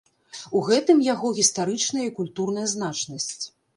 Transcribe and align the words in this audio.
У 0.59 0.61
гэтым 0.69 1.03
яго 1.13 1.27
гістарычная 1.39 2.05
і 2.07 2.15
культурная 2.21 2.67
значнасць. 2.75 3.37